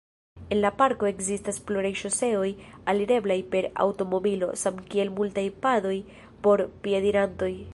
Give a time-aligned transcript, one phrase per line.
[0.53, 2.47] En la parko ekzistas pluraj ŝoseoj
[2.93, 5.97] alireblaj per aŭtomobilo, samkiel multaj padoj
[6.49, 7.53] por piedirantoj.